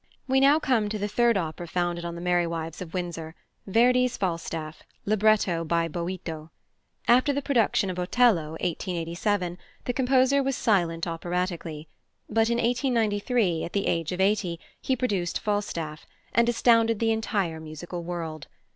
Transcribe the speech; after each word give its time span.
We 0.27 0.39
now 0.39 0.59
come 0.59 0.89
to 0.89 0.97
the 0.97 1.07
third 1.07 1.37
opera 1.37 1.67
founded 1.67 2.03
on 2.03 2.15
The 2.15 2.21
Merry 2.21 2.47
Wives 2.47 2.81
of 2.81 2.95
Windsor, 2.95 3.35
+Verdi's+ 3.67 4.17
Falstaff, 4.17 4.81
libretto 5.05 5.63
by 5.63 5.87
Boito. 5.87 6.49
After 7.07 7.31
the 7.31 7.41
production 7.43 7.91
of 7.91 7.99
Otello, 7.99 8.53
1887, 8.61 9.59
the 9.85 9.93
composer 9.93 10.41
was 10.41 10.55
silent 10.55 11.05
operatically; 11.05 11.85
but 12.27 12.49
in 12.49 12.57
1893, 12.57 13.63
at 13.63 13.73
the 13.73 13.85
age 13.85 14.11
of 14.11 14.19
eighty, 14.19 14.59
he 14.81 14.95
produced 14.95 15.39
Falstaff, 15.39 16.07
and 16.33 16.49
astounded 16.49 16.97
the 16.97 17.11
entire 17.11 17.59
musical 17.59 18.03
world. 18.03 18.47